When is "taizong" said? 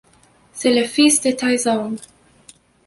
1.29-1.95